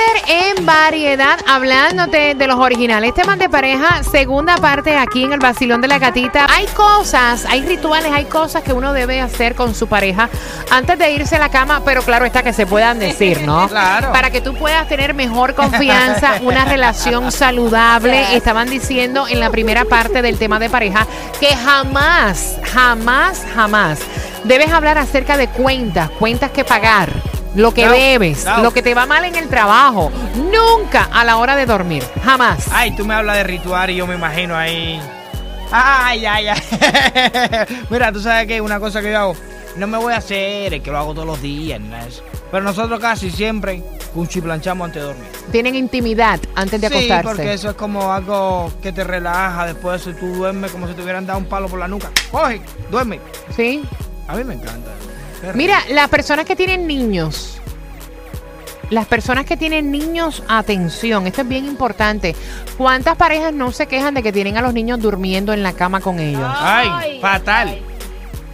[0.00, 5.40] Líder en variedad, hablándote de los originales temas de pareja, segunda parte aquí en el
[5.40, 6.46] vacilón de la gatita.
[6.48, 10.30] Hay cosas, hay rituales, hay cosas que uno debe hacer con su pareja
[10.70, 13.68] antes de irse a la cama, pero claro está que se puedan decir, ¿no?
[13.80, 14.12] Claro.
[14.12, 18.36] Para que tú puedas tener mejor confianza, una relación saludable.
[18.36, 21.06] Estaban diciendo en la primera parte del tema de pareja
[21.40, 24.00] que jamás, jamás, jamás
[24.44, 27.29] debes hablar acerca de cuentas, cuentas que pagar.
[27.54, 28.62] Lo que No, no.
[28.62, 32.68] lo que te va mal en el trabajo, nunca a la hora de dormir, jamás.
[32.72, 35.00] Ay, tú me hablas de ritual y yo me imagino ahí.
[35.72, 36.60] Ay, ay, ay.
[37.90, 39.36] Mira, tú sabes que una cosa que yo hago,
[39.76, 42.22] no me voy a hacer, es que lo hago todos los días, eso.
[42.50, 43.82] Pero nosotros casi siempre
[44.14, 45.28] cuchiplanchamos antes de dormir.
[45.52, 47.28] Tienen intimidad antes de sí, acostarse.
[47.28, 49.66] porque eso es como algo que te relaja.
[49.66, 52.10] Después de eso tú duermes como si te hubieran dado un palo por la nuca.
[52.30, 53.20] Coge, duerme.
[53.56, 53.82] Sí.
[54.26, 54.90] A mí me encanta.
[55.54, 57.60] Mira, las personas que tienen niños,
[58.90, 62.34] las personas que tienen niños, atención, esto es bien importante.
[62.76, 66.00] ¿Cuántas parejas no se quejan de que tienen a los niños durmiendo en la cama
[66.00, 66.50] con ellos?
[66.56, 67.78] Ay, fatal.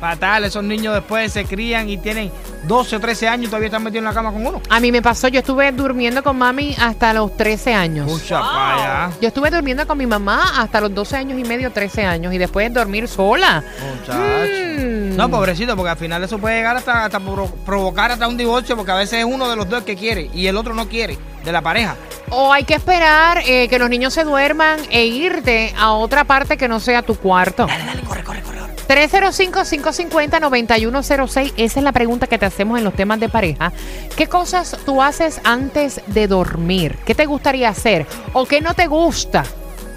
[0.00, 0.44] Fatal.
[0.44, 2.30] Esos niños después se crían y tienen
[2.66, 4.60] 12 o 13 años y todavía están metidos en la cama con uno.
[4.70, 8.10] A mí me pasó, yo estuve durmiendo con mami hasta los 13 años.
[8.10, 8.74] Pucha para
[9.06, 9.16] allá.
[9.20, 12.38] Yo estuve durmiendo con mi mamá hasta los 12 años y medio, 13 años y
[12.38, 13.62] después dormir sola.
[14.00, 14.18] Muchacho.
[14.18, 15.16] Mm.
[15.16, 18.76] No, pobrecito, porque al final eso puede llegar hasta, hasta pro- provocar hasta un divorcio,
[18.76, 21.16] porque a veces es uno de los dos que quiere y el otro no quiere,
[21.44, 21.94] de la pareja.
[22.30, 26.56] O hay que esperar eh, que los niños se duerman e irte a otra parte
[26.56, 27.66] que no sea tu cuarto.
[27.66, 28.53] Dale, dale, corre, corre, corre.
[28.88, 31.52] 305-550-9106.
[31.56, 33.72] Esa es la pregunta que te hacemos en los temas de pareja.
[34.16, 36.98] ¿Qué cosas tú haces antes de dormir?
[37.04, 38.06] ¿Qué te gustaría hacer?
[38.32, 39.44] ¿O qué no te gusta?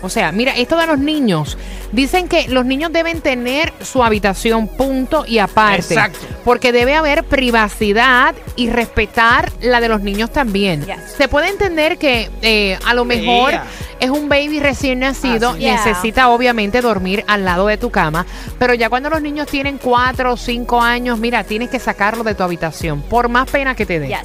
[0.01, 1.57] O sea, mira, esto de los niños.
[1.91, 5.93] Dicen que los niños deben tener su habitación punto y aparte.
[5.95, 6.19] Exacto.
[6.45, 10.85] Porque debe haber privacidad y respetar la de los niños también.
[11.17, 13.65] Se puede entender que eh, a lo mejor Yeah.
[13.99, 15.85] es un baby recién nacido, Así es.
[15.85, 18.25] necesita obviamente dormir al lado de tu cama,
[18.59, 22.35] pero ya cuando los niños tienen 4 o 5 años, mira, tienes que sacarlo de
[22.35, 24.15] tu habitación, por más pena que te dé.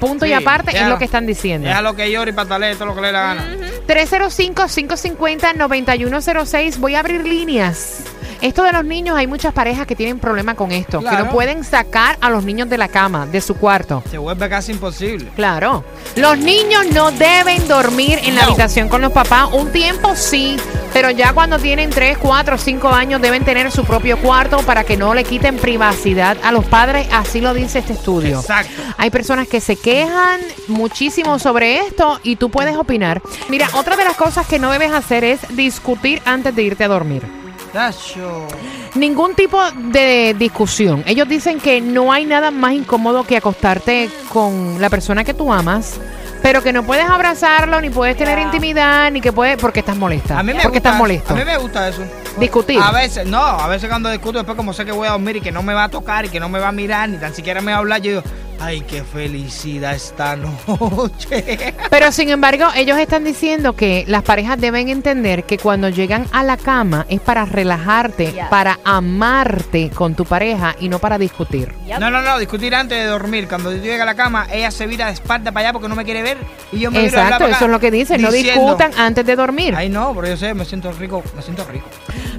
[0.00, 1.68] Punto y aparte es lo que están diciendo.
[1.68, 3.56] Déjalo que llore y todo lo que le dé la gana.
[3.92, 6.78] 305-550-9106.
[6.78, 8.11] Voy a abrir líneas.
[8.42, 11.62] Esto de los niños, hay muchas parejas que tienen problema con esto, que no pueden
[11.62, 14.02] sacar a los niños de la cama, de su cuarto.
[14.10, 15.30] Se vuelve casi imposible.
[15.36, 15.84] Claro.
[16.16, 19.48] Los niños no deben dormir en la habitación con los papás.
[19.52, 20.56] Un tiempo sí,
[20.92, 24.96] pero ya cuando tienen 3, 4, 5 años deben tener su propio cuarto para que
[24.96, 27.06] no le quiten privacidad a los padres.
[27.12, 28.40] Así lo dice este estudio.
[28.40, 28.72] Exacto.
[28.96, 33.22] Hay personas que se quejan muchísimo sobre esto y tú puedes opinar.
[33.48, 36.88] Mira, otra de las cosas que no debes hacer es discutir antes de irte a
[36.88, 37.41] dormir.
[37.72, 38.46] Tacho.
[38.94, 41.02] Ningún tipo de discusión.
[41.06, 45.52] Ellos dicen que no hay nada más incómodo que acostarte con la persona que tú
[45.52, 45.98] amas,
[46.42, 50.38] pero que no puedes abrazarlo, ni puedes tener intimidad, ni que puedes, porque estás molesta.
[50.38, 51.32] A mí me porque gusta, estás molesto.
[51.32, 52.02] A mí me gusta eso.
[52.38, 52.78] Discutir.
[52.82, 55.40] A veces, no, a veces cuando discuto, después como sé que voy a dormir y
[55.40, 57.34] que no me va a tocar y que no me va a mirar, ni tan
[57.34, 58.22] siquiera me va a hablar, yo digo,
[58.62, 61.74] ay, qué felicidad esta noche.
[61.90, 66.44] Pero sin embargo, ellos están diciendo que las parejas deben entender que cuando llegan a
[66.44, 71.74] la cama es para relajarte, para amarte con tu pareja y no para discutir.
[71.98, 73.48] No, no, no, discutir antes de dormir.
[73.48, 75.96] Cuando yo llegue a la cama, ella se vira de espalda para allá porque no
[75.96, 76.38] me quiere ver
[76.70, 78.22] y yo me Exacto, para eso es lo que dicen.
[78.22, 79.74] No discutan antes de dormir.
[79.76, 81.86] Ay, no, pero yo sé, me siento rico, me siento rico.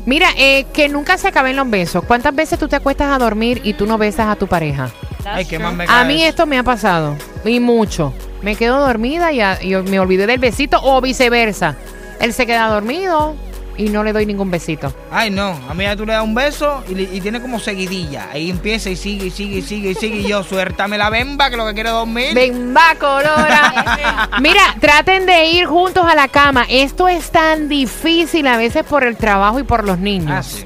[0.06, 2.04] Mira, eh, que nunca se acaben los besos.
[2.06, 4.90] ¿Cuántas veces tú te acuestas a dormir y tú no besas a tu pareja?
[5.26, 7.16] Ay, qué más me A mí esto me ha pasado.
[7.46, 8.14] Y mucho.
[8.42, 11.78] Me quedo dormida y, a- y me olvidé del besito o viceversa.
[12.20, 13.36] Él se queda dormido
[13.78, 14.94] y no le doy ningún besito.
[15.12, 18.30] Ay, no, a mí ya tú le das un beso y, y tiene como seguidilla.
[18.32, 21.50] Ahí empieza y sigue y sigue y sigue y sigue y yo, suéltame la bemba
[21.50, 22.76] que lo que quiero es dormir.
[22.76, 24.30] Va, colora.
[24.42, 26.66] Mira, traten de ir juntos a la cama.
[26.70, 30.32] Esto es tan difícil a veces por el trabajo y por los niños.
[30.32, 30.66] Ah, sí.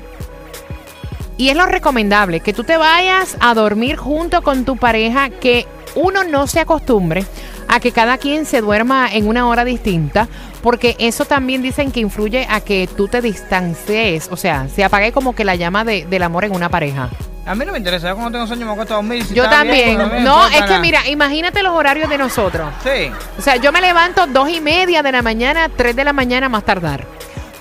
[1.37, 5.67] Y es lo recomendable, que tú te vayas a dormir junto con tu pareja, que
[5.93, 7.25] uno no se acostumbre
[7.67, 10.27] a que cada quien se duerma en una hora distinta,
[10.67, 15.13] porque eso también dicen que influye a que tú te distancies, o sea, se apague
[15.13, 17.09] como que la llama de- del amor en una pareja.
[17.45, 19.23] A mí no me interesa, yo cuando tengo sueño me acuesto a dormir.
[19.23, 20.23] si Yo bien, también.
[20.25, 22.67] No, es que mira, imagínate los horarios de nosotros.
[22.83, 23.09] Sí.
[23.39, 26.49] O sea, yo me levanto dos y media de la mañana, tres de la mañana
[26.49, 27.05] más tardar.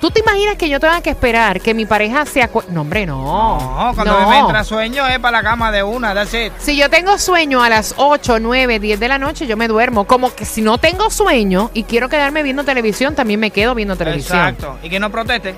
[0.06, 2.70] ¿Tú te imaginas que yo tenga que esperar que mi pareja se acueste?
[2.70, 3.24] No, hombre, no.
[3.58, 4.30] No, cuando No.
[4.30, 6.52] me entra sueño es para la cama de una, that's it.
[6.60, 10.04] Si yo tengo sueño a las 8, 9, 10 de la noche, yo me duermo.
[10.04, 13.96] Como que si no tengo sueño y quiero quedarme viendo televisión, también me quedo viendo
[13.96, 14.38] televisión.
[14.38, 14.78] Exacto.
[14.84, 15.56] Y que no protesten.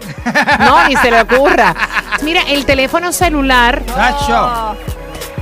[0.61, 1.75] No, ni se le ocurra.
[2.23, 4.79] Mira, el teléfono celular Nacho.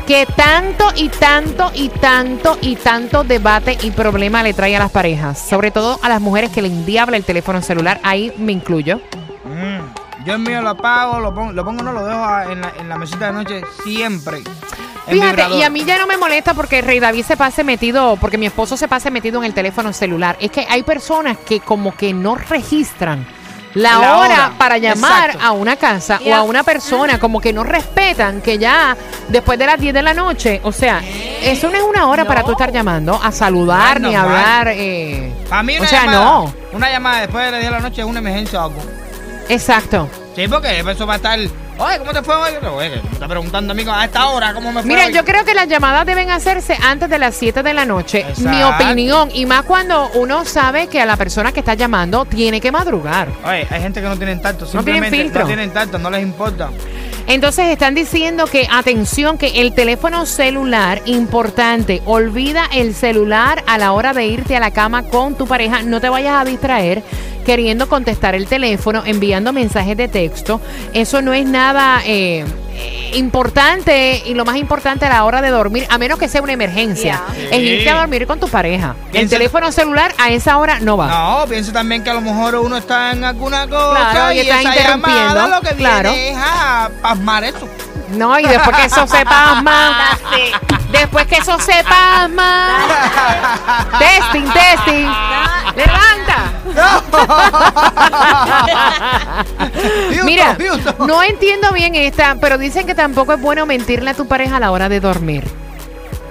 [0.06, 4.90] Que tanto y tanto y tanto y tanto debate y problema le trae a las
[4.90, 5.38] parejas.
[5.38, 8.00] Sobre todo a las mujeres que le endiabla el teléfono celular.
[8.02, 9.00] Ahí me incluyo.
[9.44, 12.72] Mm, Yo el mío lo apago, lo pongo, lo pongo no lo dejo en la,
[12.78, 14.42] en la mesita de noche siempre.
[15.08, 18.38] Fíjate, y a mí ya no me molesta porque Rey David se pase metido, porque
[18.38, 20.36] mi esposo se pase metido en el teléfono celular.
[20.40, 23.24] Es que hay personas que como que no registran
[23.76, 25.46] la, La hora, hora, para llamar exacto.
[25.46, 28.96] a una casa o a una persona, como que no respetan que ya
[29.28, 31.00] después de las 10 de la noche, o sea,
[31.42, 34.34] eso no es una hora para tú estar llamando a saludar No ni normal.
[34.36, 34.68] hablar.
[34.76, 36.54] eh, A mí o sea, llamada, no.
[36.72, 38.82] Una llamada después de las 10 de la noche es una emergencia o algo.
[39.48, 40.08] Exacto.
[40.34, 41.38] Sí, porque eso va a estar.
[41.78, 42.52] Oye, ¿cómo te fue hoy?
[42.74, 44.88] Oye, me está preguntando a mí a esta hora cómo me fue.
[44.88, 45.12] Mira, hoy?
[45.12, 48.24] yo creo que las llamadas deben hacerse antes de las 7 de la noche.
[48.38, 49.28] Mi opinión.
[49.34, 53.28] Y más cuando uno sabe que a la persona que está llamando tiene que madrugar.
[53.44, 55.42] Oye, hay gente que no tienen tacto, No tienen filtro.
[55.42, 56.70] no tienen tacto, no les importa.
[57.26, 63.92] Entonces están diciendo que, atención, que el teléfono celular, importante, olvida el celular a la
[63.92, 65.82] hora de irte a la cama con tu pareja.
[65.82, 67.02] No te vayas a distraer
[67.46, 70.60] queriendo contestar el teléfono, enviando mensajes de texto.
[70.92, 72.44] Eso no es nada eh,
[73.14, 76.52] importante y lo más importante a la hora de dormir, a menos que sea una
[76.52, 77.62] emergencia, es Sí.
[77.62, 78.94] irte a dormir con tu pareja.
[79.06, 81.06] El Piensa- teléfono celular a esa hora no va.
[81.06, 84.40] No, piense también que a lo mejor uno está en alguna cosa Claro, y y,
[84.40, 86.10] está esa interrumpiendo, llamada lo que viene claro.
[86.12, 87.68] es a pasmar eso.
[88.10, 90.16] No, y después que eso se pasma.
[90.92, 92.78] Después que eso se pasma.
[93.98, 95.06] testing, testing.
[95.76, 96.52] Levanta.
[100.24, 100.56] Mira,
[101.06, 104.60] no entiendo bien esta, pero dicen que tampoco es bueno mentirle a tu pareja a
[104.60, 105.44] la hora de dormir.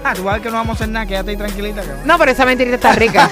[0.03, 1.81] Ah, tú vas a ver que no vamos a hacer nada, quédate ahí tranquilita.
[1.81, 2.01] cabrón.
[2.05, 3.23] No, pero esa mentirita está rica.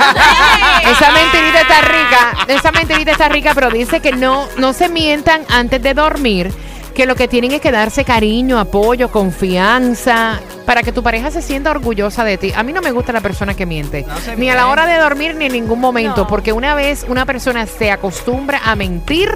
[0.83, 2.33] esa mentirita está rica.
[2.47, 6.51] Esa mentirita está rica, pero dice que no, no se mientan antes de dormir.
[6.93, 11.41] Que lo que tienen es que darse cariño, apoyo, confianza, para que tu pareja se
[11.41, 12.53] sienta orgullosa de ti.
[12.55, 14.97] A mí no me gusta la persona que miente, No ni a la hora de
[14.99, 16.27] dormir ni en ningún momento, No.
[16.27, 19.31] porque una vez una persona se acostumbra a mentir,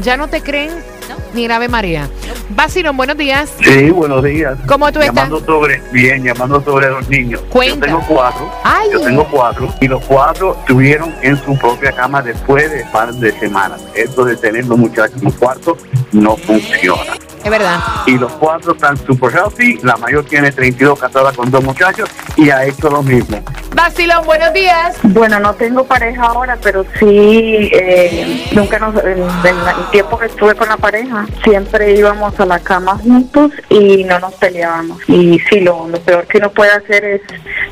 [0.00, 0.70] ya no te creen
[1.34, 2.08] ni Ave María.
[2.50, 3.50] Basilón, buenos días.
[3.62, 4.58] Sí, buenos días.
[4.66, 5.14] ¿Cómo tú estás?
[5.14, 7.40] llamando Sobre, bien, llamando sobre los niños.
[7.48, 7.86] Cuenta.
[7.86, 8.50] Yo tengo cuatro.
[8.64, 8.88] Ay.
[8.92, 9.74] Yo tengo cuatro.
[9.80, 13.82] Y los cuatro estuvieron en su propia cama después de par de semanas.
[13.94, 15.76] Esto de tener los muchachos en un cuarto
[16.12, 17.14] no funciona.
[17.42, 17.80] Es verdad.
[18.06, 19.78] Y los cuatro están super healthy.
[19.82, 23.42] La mayor tiene 32 casada con dos muchachos y ha hecho lo mismo.
[23.74, 24.96] Basilón, buenos días.
[25.02, 30.26] Bueno, no tengo pareja ahora, pero sí, eh, nunca nos, en, en el tiempo que
[30.26, 34.98] estuve con la pareja, siempre íbamos a la cama juntos y no nos peleábamos.
[35.08, 37.20] Y sí, lo, lo peor que uno puede hacer es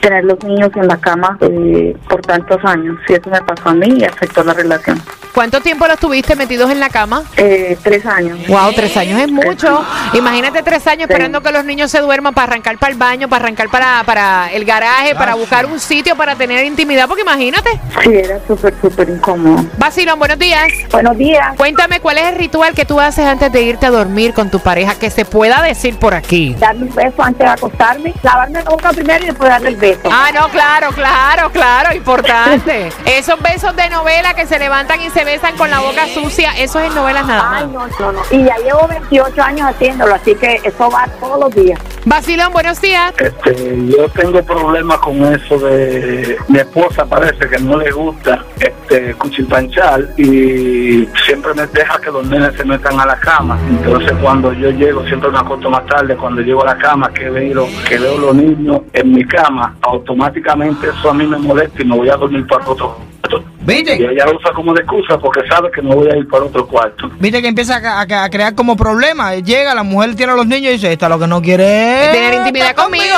[0.00, 2.96] tener los niños en la cama eh, por tantos años.
[3.06, 5.00] Sí, eso me pasó a mí y afectó la relación.
[5.34, 7.22] ¿Cuánto tiempo los tuviste metidos en la cama?
[7.36, 8.38] Eh, tres años.
[8.48, 9.84] Wow, tres años es mucho.
[10.14, 11.12] Imagínate tres años Sí.
[11.12, 14.50] esperando que los niños se duerman para arrancar para el baño, para arrancar para, para
[14.52, 17.68] el garaje, para buscar un sitio para tener intimidad, porque imagínate.
[18.04, 19.64] Sí, era súper, súper incómodo.
[19.76, 20.68] Basilón, buenos días.
[20.92, 21.48] Buenos días.
[21.56, 24.60] Cuéntame cuál es el ritual que tú haces antes de irte a dormir con tu
[24.60, 26.54] pareja, que se pueda decir por aquí.
[26.60, 30.08] Darme un beso antes de acostarme, lavarme la boca primero y después darle el beso.
[30.12, 32.92] Ah, no, claro, claro, claro, importante.
[33.04, 36.78] Esos besos de novela que se levantan y se besan con la boca sucia, eso
[36.78, 37.90] es en novelas nada Ay, más.
[37.98, 38.22] no, no, no.
[38.30, 41.80] Y ya llevo 28 años haciéndolo, así que eso va todos los días.
[42.04, 43.12] Basilón, buenos días.
[43.18, 49.14] Este, yo tengo problemas con eso de mi esposa parece que no le gusta este
[49.14, 54.52] cuchilpanchar y siempre me deja que los nenes se metan a la cama entonces cuando
[54.52, 57.98] yo llego siempre me acuesto más tarde cuando llego a la cama que veo que
[57.98, 62.08] veo los niños en mi cama automáticamente eso a mí me molesta y me voy
[62.08, 63.09] a dormir para otro
[63.64, 64.12] cuarto y ¿Viste?
[64.12, 66.66] ella lo usa como de excusa porque sabe que no voy a ir para otro
[66.66, 69.34] cuarto ¿Viste que empieza a, a- a crear como problema?
[69.36, 72.12] Llega, la mujer tiene a los niños y dice, esta lo que no quiere es
[72.12, 73.14] Tener intimidad conmigo.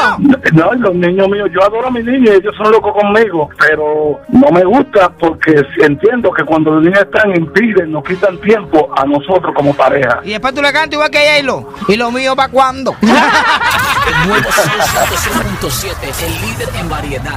[0.52, 4.50] No, los niños míos, yo adoro a mis niños, ellos son locos conmigo, pero no
[4.50, 9.52] me gusta porque entiendo que cuando los niños están impiden, nos quitan tiempo a nosotros
[9.54, 10.20] como pareja.
[10.24, 11.72] Y después tú le cantas igual que J-Lo.
[11.88, 12.94] ¿Y lo mío para cuándo?
[13.02, 14.64] El nuevo Sol
[15.60, 17.30] 106.7, el líder en variedad.